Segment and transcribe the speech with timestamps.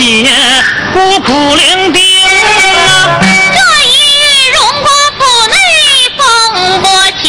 [0.00, 0.24] 姐
[0.94, 1.98] 孤苦伶仃
[2.88, 3.20] 啊。
[3.20, 4.24] 这一日
[4.54, 4.88] 荣国
[5.18, 5.54] 府内
[6.16, 6.22] 风
[6.80, 6.88] 波
[7.22, 7.24] 起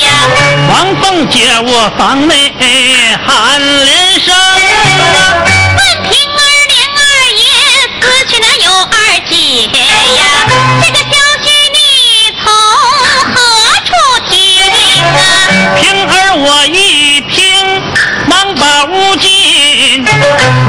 [0.00, 0.06] 呀，
[0.70, 2.32] 王凤姐我房内
[3.26, 5.44] 喊连声啊。
[5.76, 6.98] 问平儿连二
[7.36, 7.44] 爷
[8.00, 8.94] 死去那有二
[9.28, 9.34] 姐
[10.16, 10.22] 呀，
[10.80, 11.76] 这个消息你
[12.42, 12.44] 从
[13.34, 13.36] 何
[13.84, 13.90] 处
[14.30, 14.32] 听
[15.04, 15.20] 啊？
[15.78, 17.51] 平儿我一听，
[19.52, 20.04] 屋进，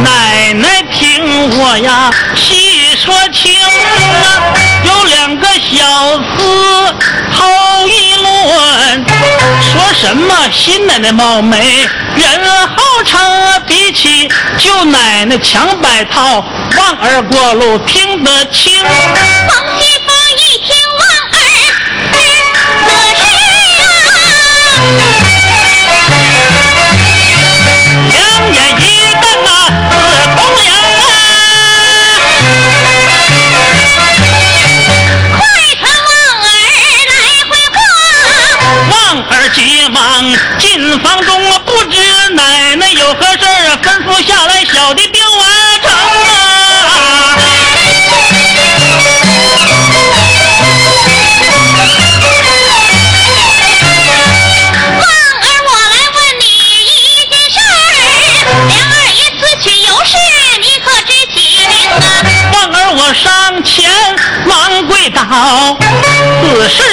[0.03, 5.85] 奶奶听我呀细说清啊，有两个小
[6.17, 6.93] 厮
[7.33, 9.05] 头一论，
[9.71, 16.43] 说什么新奶奶貌美，人好长，比起舅奶奶强百套，
[16.77, 18.83] 望儿过路听得清。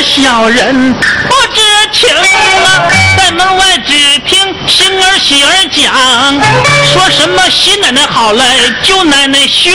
[0.02, 1.61] 小人不知
[1.93, 2.88] 情啊。
[3.17, 5.93] 在门外只听星儿喜儿讲，
[6.93, 9.73] 说什么新奶奶好来救奶奶凶，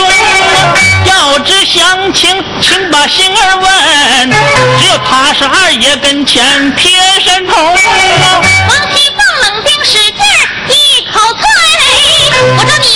[1.04, 4.30] 要知详情，请把星儿问，
[4.78, 7.56] 只有他是二爷跟前贴身童。
[7.64, 10.14] 王熙凤冷冰使劲
[10.68, 11.44] 一口啐，
[12.56, 12.95] 我说你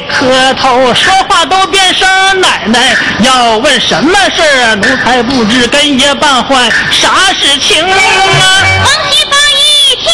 [0.00, 2.08] 磕头，说话都变声。
[2.40, 7.90] 奶奶要问什么事儿，奴才不知，跟爷办坏啥事情啊？
[7.90, 10.06] 王熙凤一听，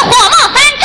[0.00, 0.84] 火冒三丈，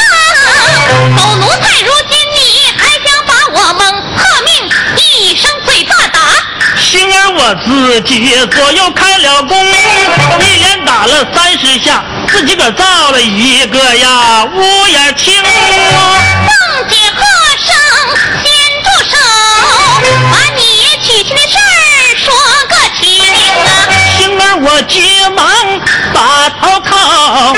[1.16, 2.38] 狗奴才，如今你
[2.78, 3.82] 还想把我蒙？
[4.16, 4.50] 喝命
[4.96, 6.20] 一声嘴巴打！
[6.80, 8.16] 星儿我自己
[8.48, 9.58] 左右开了弓，
[10.40, 15.44] 一连打了三十下，自己个造了一个呀乌眼青。
[20.31, 20.62] 把你
[21.01, 21.62] 娶亲的事儿
[22.24, 22.25] 说
[22.69, 23.04] 个清
[23.65, 23.68] 啊！
[24.18, 24.95] 星儿我急
[25.36, 25.45] 忙
[26.13, 27.56] 把头靠，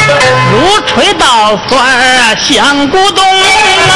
[0.51, 0.55] 如
[0.87, 3.91] 锤捣蒜儿响咕咚啊！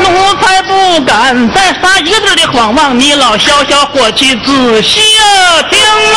[0.00, 5.78] 奴才不敢再撒一个字的谎望，你老消消火气，仔细啊听
[6.14, 6.16] 啊！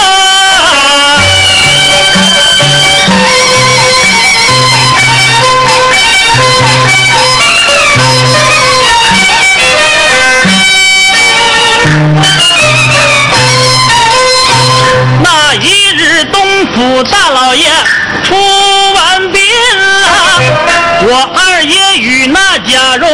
[22.92, 23.10] 那贾蓉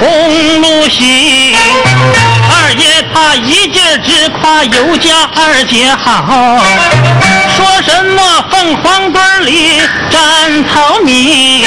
[0.00, 1.54] 同路行。
[2.50, 6.58] 二爷他一劲儿直夸尤家二姐好，
[7.56, 9.80] 说什么凤凰堆里
[10.10, 11.64] 站草民，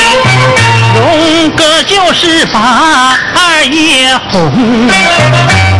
[0.95, 4.89] 荣哥就是把二爷哄。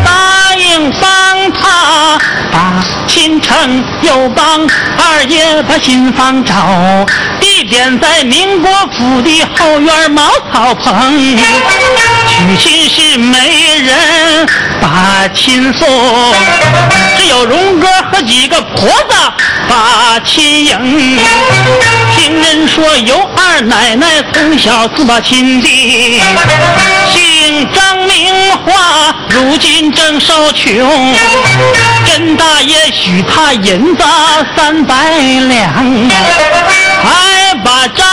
[0.06, 2.18] 答应帮他
[2.52, 4.62] 把亲成，又帮
[4.98, 6.56] 二爷把新房找，
[7.64, 11.38] 点在民国府的后院茅草棚，
[12.28, 14.48] 娶亲是媒人
[14.82, 15.88] 把亲送，
[17.18, 19.16] 只有荣哥和几个婆子
[19.70, 21.20] 把亲迎。
[22.16, 26.22] 听人说有二奶奶从小自把亲定。
[29.36, 31.14] 如今正受穷，
[32.06, 34.04] 甄大爷许他银子
[34.56, 36.10] 三百两，
[37.04, 38.08] 还把张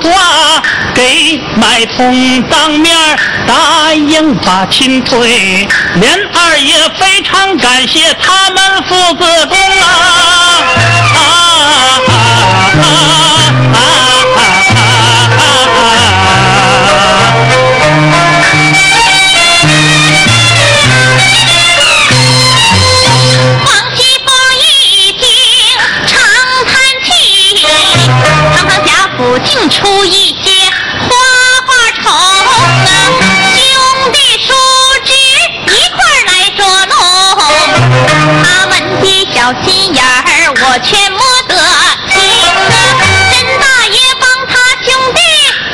[0.00, 0.62] 华
[0.94, 2.96] 给买通，当面
[3.44, 9.84] 答应把亲退，连二爷非常感谢他们父子功啊
[11.14, 11.20] 啊
[13.74, 13.78] 啊！
[29.70, 30.50] 出一些
[31.00, 31.08] 花
[31.66, 31.68] 花
[32.00, 32.50] 肠啊
[33.56, 34.48] 兄弟叔
[35.04, 35.12] 侄
[35.74, 35.96] 一块
[36.26, 36.92] 来捉弄。
[38.42, 38.72] 他们
[39.02, 40.02] 的小心眼
[40.54, 41.54] 我全摸得
[42.08, 42.16] 清
[42.54, 42.72] 啊
[43.30, 44.52] 真大爷帮他
[44.84, 45.20] 兄弟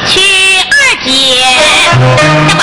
[0.08, 0.12] 娶
[0.58, 0.74] 二
[1.04, 1.08] 姐。
[2.48, 2.60] 下吧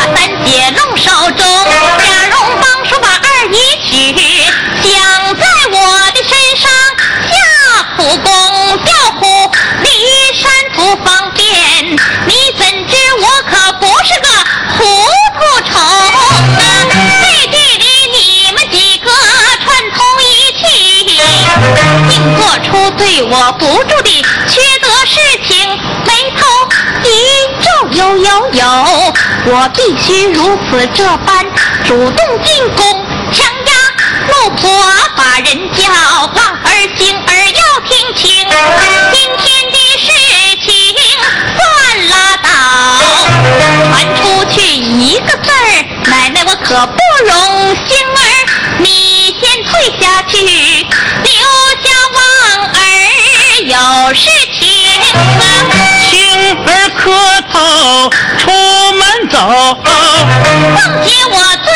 [23.11, 25.67] 对我不住的缺德事情，
[26.05, 26.47] 眉头
[27.03, 27.09] 一
[27.61, 28.63] 皱有有有，
[29.47, 31.45] 我必须如此这般
[31.85, 33.73] 主动进攻，强压
[34.29, 34.71] 老婆
[35.17, 38.47] 把人叫，望儿星儿要听清，
[39.11, 40.07] 今天的事
[40.63, 40.95] 情
[41.57, 42.47] 算拉倒，
[43.91, 47.75] 传出去一个字儿，奶奶我可不容。
[47.89, 48.23] 星儿，
[48.79, 50.87] 你先退下去。
[53.71, 54.67] 有事情，
[56.09, 56.11] 轻
[56.65, 57.01] 儿磕
[57.53, 58.51] 头出
[58.91, 59.37] 门走。
[60.75, 61.70] 凤姐，我。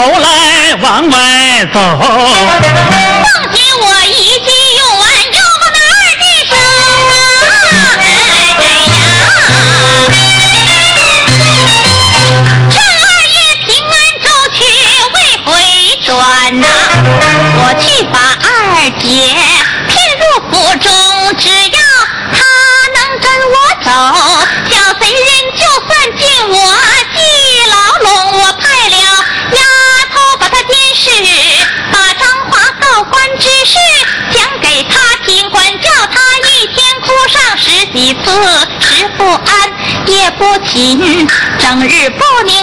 [0.00, 3.19] 头来往外走。
[40.50, 40.98] 父亲
[41.60, 42.59] 整日不宁。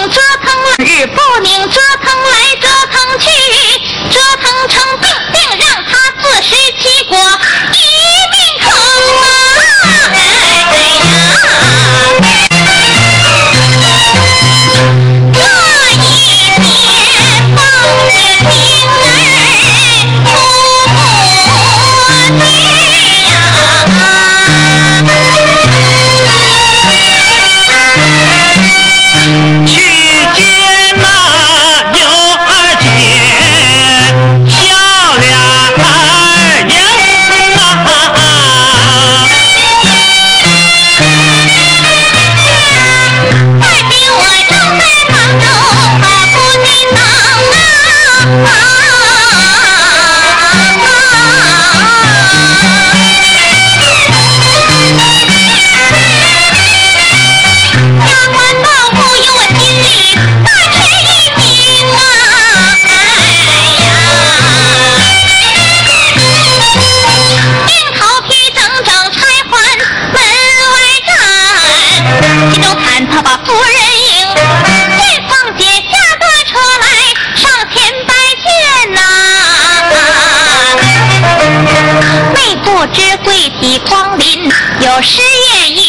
[84.80, 85.80] 有诗愿云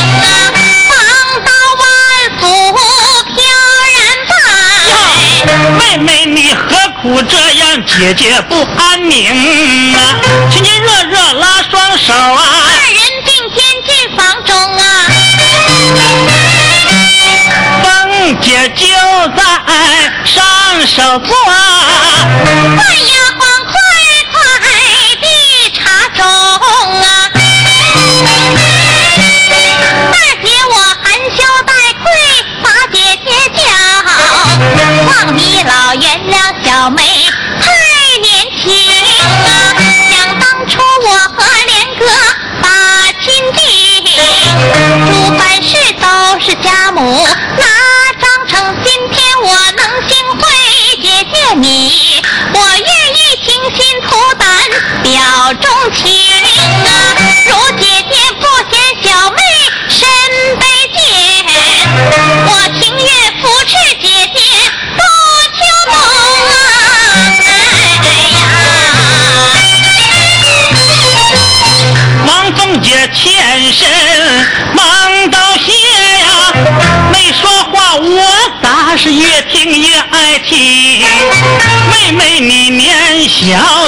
[0.00, 0.26] 啊，
[0.88, 0.96] 方
[1.44, 1.82] 到万
[2.40, 2.42] 福
[3.34, 3.36] 飘
[3.94, 4.32] 然拜。
[5.78, 6.64] 妹妹你何
[7.02, 7.62] 苦这样？
[7.86, 9.98] 姐姐不安宁啊！
[10.50, 12.42] 亲亲热热拉双手啊！
[12.66, 14.82] 二人并肩进房中啊，
[17.82, 17.86] 凤
[18.40, 18.86] 姐就
[19.36, 19.40] 在
[20.24, 20.36] 上
[20.86, 21.54] 手做啊！
[22.44, 23.42] 万丫鬟
[36.88, 37.02] 小妹
[37.60, 37.68] 太
[38.22, 38.72] 年轻
[39.44, 39.76] 啊。
[40.10, 42.06] 想当初我和莲哥
[42.62, 43.60] 把亲定，
[45.06, 47.28] 诸凡事都是家母
[47.58, 47.66] 拿
[48.18, 48.74] 章程。
[48.82, 50.40] 今天我能幸会
[51.02, 51.92] 姐姐你，
[52.54, 54.48] 我愿意倾心吐胆
[55.02, 56.10] 表忠情
[56.86, 56.88] 啊。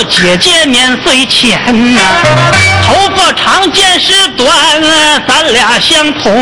[0.05, 1.61] 姐姐年岁浅
[1.95, 2.01] 呐、
[2.87, 4.49] 头发长见识短，
[5.27, 6.33] 咱俩相同。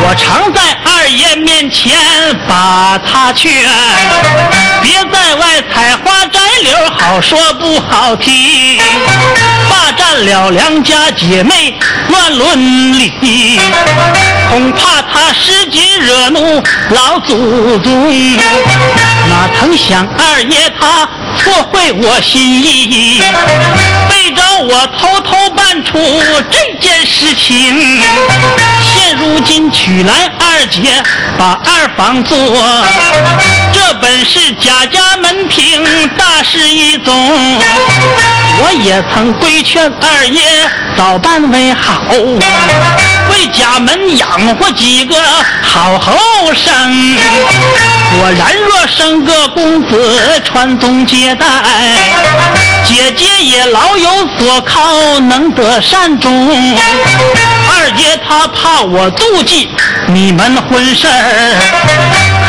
[0.00, 1.96] 我常在二爷面前
[2.46, 3.50] 把他劝，
[4.82, 8.78] 别在外采花摘柳，好说不好听。
[9.68, 11.76] 霸占了良家姐妹
[12.08, 13.60] 乱伦理，
[14.50, 18.36] 恐怕他失节惹怒老祖宗。
[19.28, 21.08] 哪曾想二爷他
[21.38, 23.22] 错会我心意，
[24.08, 25.98] 背着我偷偷办出
[26.50, 28.00] 这件事情。
[28.82, 31.02] 现如今娶来二姐，
[31.38, 32.36] 把二房做，
[33.72, 35.82] 这本是贾家门庭
[36.16, 37.14] 大事一宗。
[38.60, 42.02] 我也曾规劝二爷早办为好，
[43.30, 45.16] 为家门养活几个
[45.62, 47.16] 好后生。
[48.10, 51.46] 果然若生个公子传宗接代，
[52.84, 56.76] 姐姐也老有所靠，能得善终。
[57.70, 59.70] 二爷他怕我妒忌
[60.08, 61.54] 你们婚事儿，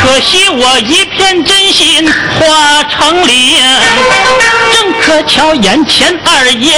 [0.02, 3.58] 可惜我一片真心化成灵。
[4.72, 6.72] 正可巧眼前二爷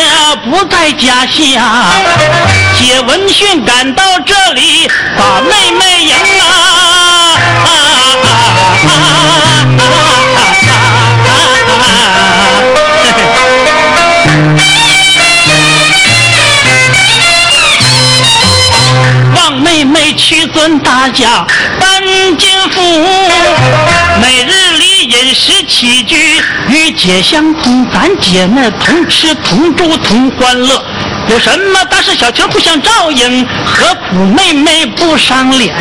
[0.44, 1.86] 不在家下，
[2.78, 6.44] 姐闻讯赶到这里，把妹妹迎啊！
[7.64, 7.70] 啊
[8.24, 8.41] 啊
[8.72, 10.62] 啊啊啊
[19.34, 21.46] 望妹妹屈尊大驾
[21.80, 22.02] 搬
[22.38, 22.80] 进府，
[24.20, 26.16] 每日里饮食起居
[26.68, 30.84] 与姐相同，咱姐妹同吃同住同欢乐。
[31.28, 35.72] 有什么大事小情互相照应，何苦妹妹不赏脸？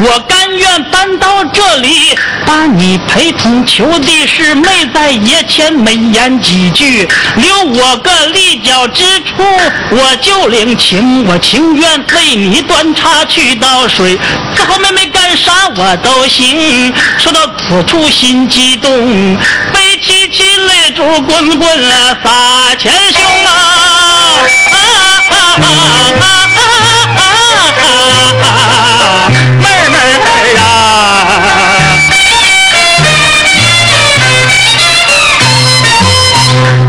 [0.00, 3.64] 我甘愿搬到这里，把你陪同。
[3.64, 9.42] 求的是妹在爷前美言几句，留我个立脚之处，
[9.90, 11.24] 我就领情。
[11.26, 14.18] 我情愿为你端茶去倒水，
[14.56, 16.92] 伺候妹妹干啥我都行。
[17.18, 19.36] 说到此处心激动，
[19.72, 24.11] 悲戚戚泪珠滚滚啊洒前胸啊！
[24.42, 24.46] 啊
[25.28, 26.26] 啊啊啊
[27.04, 27.20] 啊
[28.42, 29.30] 啊！
[29.60, 30.10] 妹妹儿
[30.58, 30.64] 啊！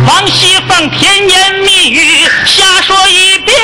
[0.08, 3.56] 王熙凤甜言蜜语瞎说一遍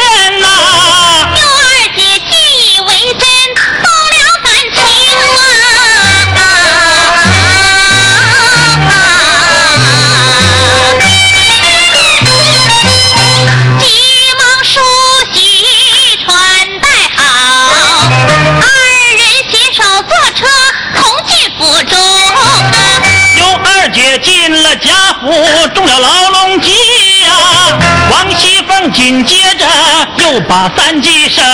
[30.50, 31.46] 把三计生，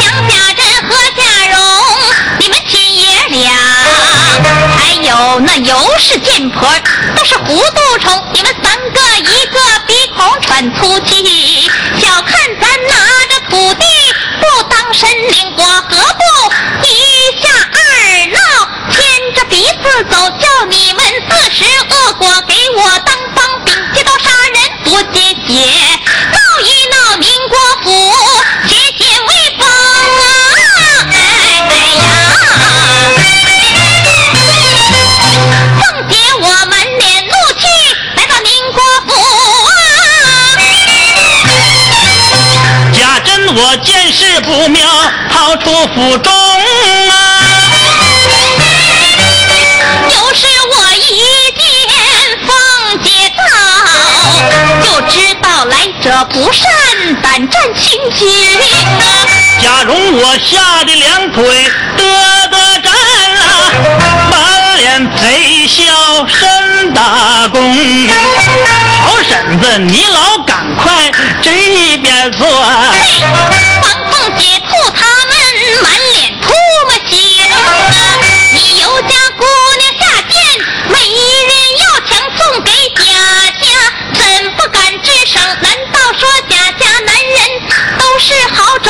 [0.00, 1.60] 蒋家珍和贾蓉，
[2.38, 3.52] 你们亲爷俩，
[4.78, 6.66] 还有那尤氏贱婆，
[7.14, 8.24] 都是糊涂虫。
[8.32, 12.47] 你们三个一个鼻孔喘粗气，小看
[43.60, 44.86] 我见势不妙，
[45.32, 47.12] 逃出府中啊！
[50.08, 51.00] 就是我一
[51.58, 51.60] 见
[52.46, 52.48] 凤
[53.02, 53.42] 姐到，
[54.80, 56.62] 就知道来者不善，
[57.20, 58.28] 胆战心惊。
[59.60, 61.42] 贾蓉我吓得两腿
[61.96, 62.00] 嘚
[62.48, 63.42] 嘚战啊，
[64.30, 65.82] 满脸贼笑
[66.28, 66.48] 身
[66.94, 67.58] 打工。
[69.04, 71.10] 好婶子，你老赶快
[71.42, 71.50] 这
[71.98, 72.46] 边坐。
[72.48, 72.66] 王
[74.10, 75.30] 凤姐吐他们
[75.82, 76.44] 满脸唾
[76.86, 77.16] 沫血，
[78.52, 79.44] 你尤家姑
[79.78, 80.34] 娘下贱，
[80.88, 83.02] 没人要强送给贾
[83.60, 83.66] 家，
[84.14, 84.20] 怎
[84.52, 85.40] 不敢吱声？
[85.60, 87.36] 难道说贾家男人
[87.98, 88.88] 都是好种？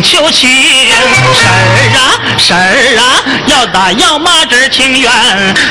[0.00, 0.48] 猛求情，
[1.36, 5.10] 婶儿啊婶儿啊，要打要骂这情愿，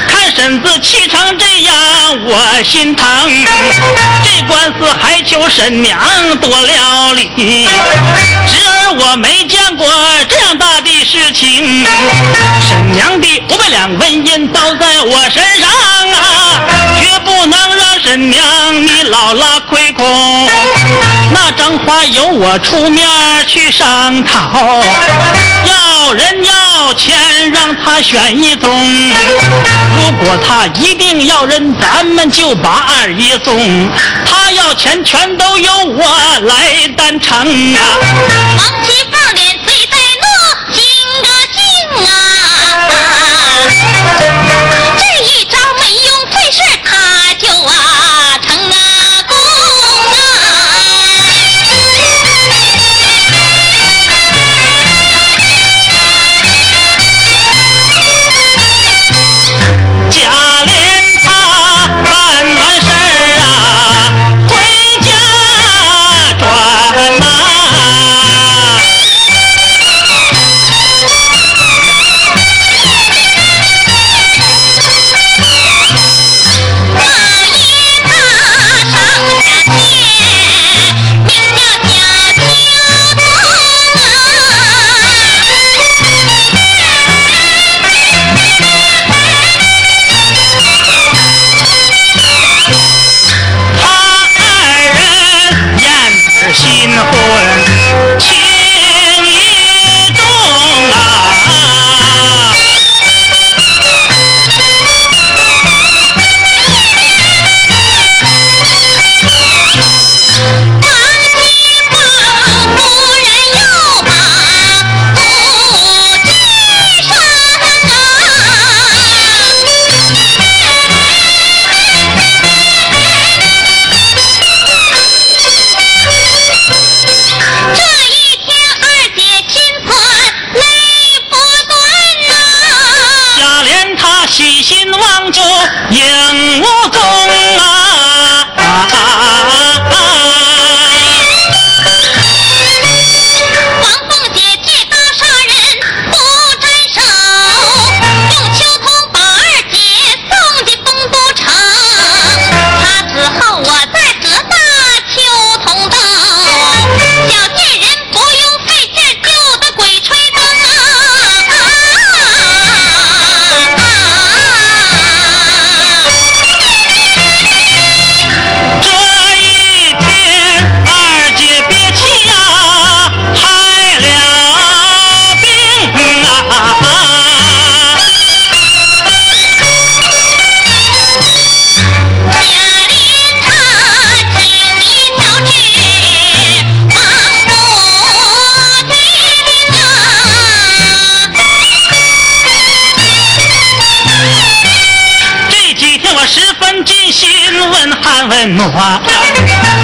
[0.08, 1.75] 看婶子气成这样，
[2.23, 3.06] 我心疼。
[4.23, 5.99] 这官司还求婶娘
[6.38, 7.67] 多料理，
[8.47, 9.86] 侄儿我没见过
[10.30, 11.86] 这样大的事情，
[12.65, 16.63] 婶娘的五百两纹银倒在我身上啊，
[17.02, 18.41] 绝不能让婶娘
[18.88, 20.49] 你老拉亏空。
[21.34, 23.06] 那张花由我出面
[23.45, 24.82] 去商讨，
[25.65, 28.69] 要人要钱让他选一种。
[29.97, 33.58] 如果他一定要认，咱们就把二爷送。
[34.26, 37.82] 他要钱全都由我来担承啊！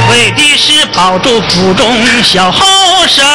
[0.10, 2.66] 为的是保住府中小后
[3.08, 3.26] 生。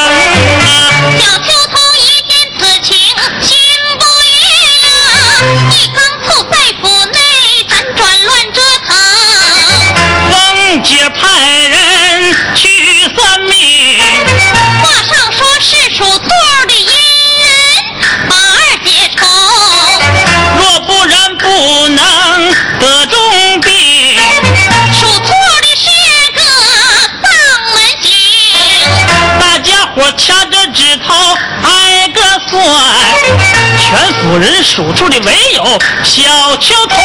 [34.31, 35.65] 全府人数出的唯有
[36.05, 36.97] 小秋桐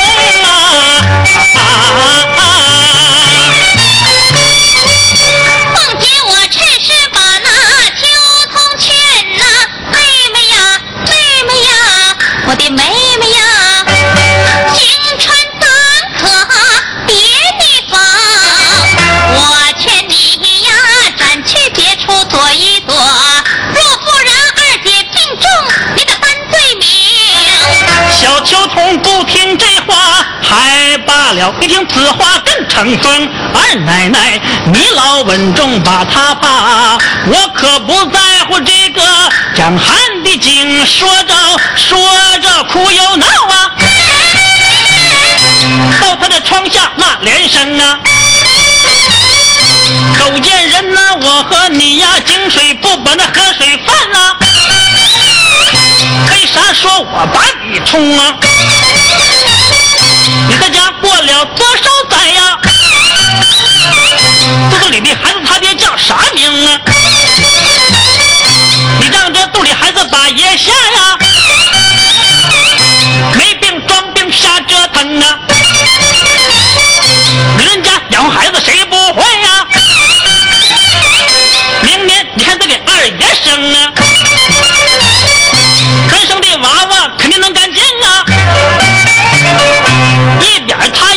[0.43, 2.24] 啊啊啊！
[31.61, 33.29] 一听此话更成风。
[33.53, 34.41] 二奶奶，
[34.73, 39.01] 你老稳重把他怕，我可不在乎这个
[39.55, 40.85] 张翰的经。
[40.85, 41.33] 说着
[41.75, 41.99] 说
[42.41, 43.71] 着哭又闹啊，
[45.99, 47.99] 到他的窗下骂连声啊。
[50.19, 54.37] 狗见人呐、我和你呀，井水不把那河水犯啊。
[56.31, 58.35] 为啥说我把你冲啊？
[60.47, 60.91] 你在家
[61.43, 62.59] 多少载呀？
[64.69, 66.79] 肚子里的孩子他爹叫啥名啊？
[68.99, 71.17] 你让这肚里孩子把爷下呀？
[73.35, 75.39] 没病装病瞎折腾啊！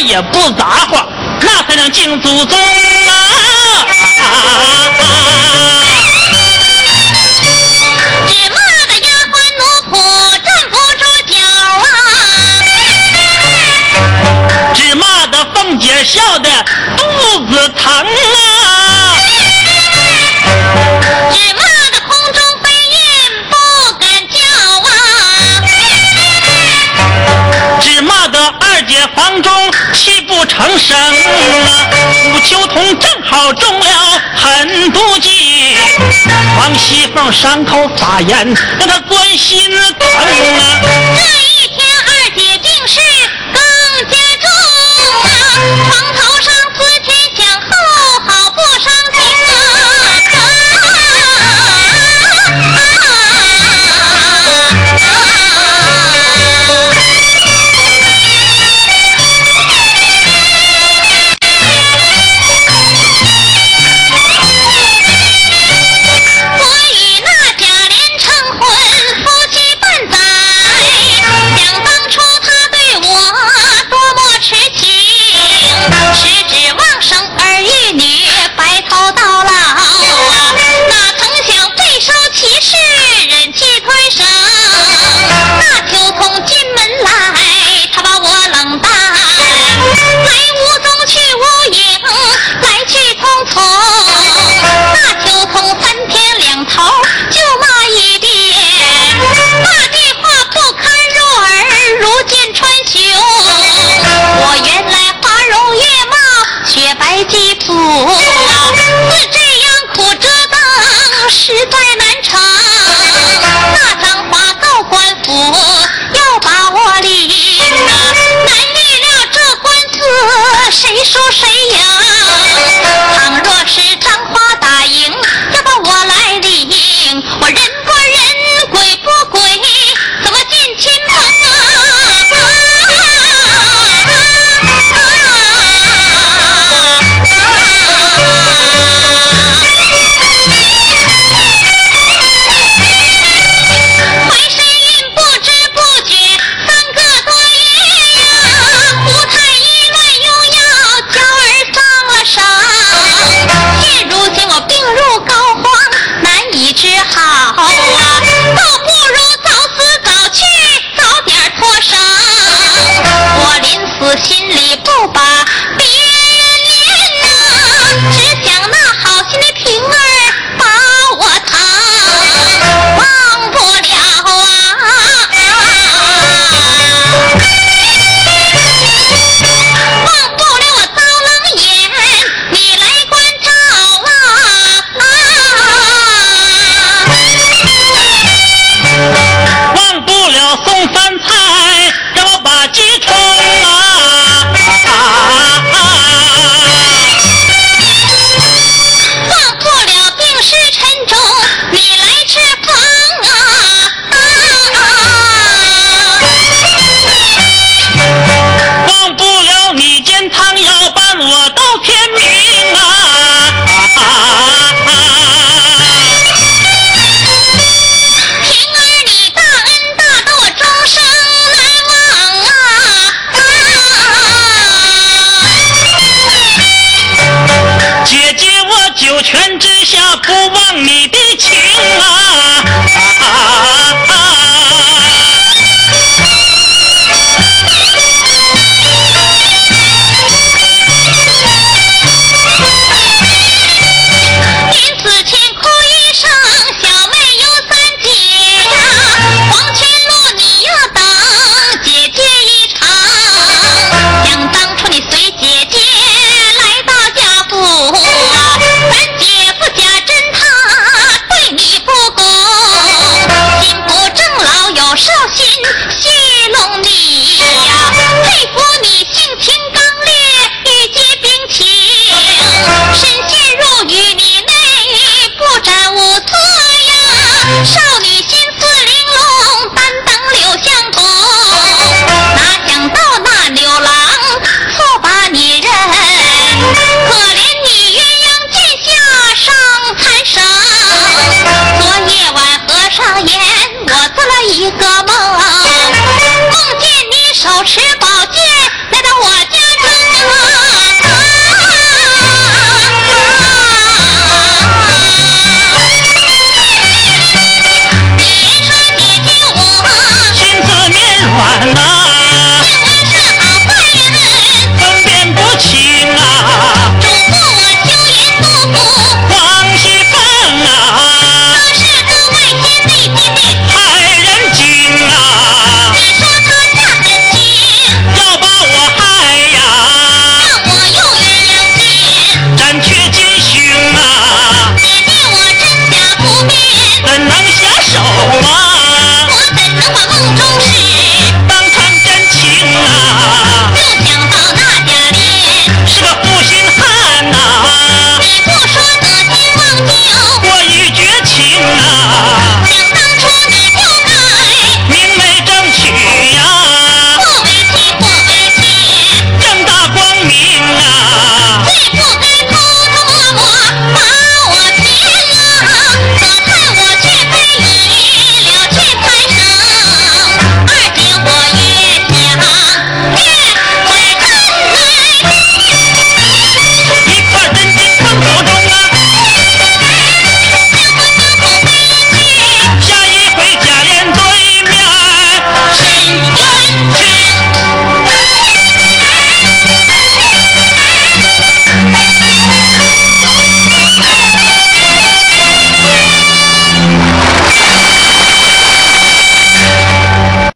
[0.09, 1.07] 也不咋话，
[1.43, 3.13] 那才能敬祖宗啊！
[8.27, 9.93] 只骂的丫鬟奴仆
[10.43, 11.37] 站不住脚
[11.77, 11.85] 啊！
[14.75, 16.49] 只骂得凤姐笑得
[16.97, 17.88] 肚子疼
[29.19, 29.53] 房中
[29.95, 31.91] 泣不成声啊！
[32.33, 35.77] 武秋桐正好中了狠毒计，
[36.57, 38.47] 王熙凤伤口发炎，
[38.79, 41.19] 让他钻心疼啊！